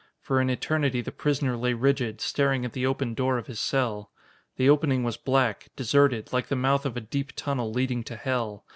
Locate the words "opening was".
4.67-5.15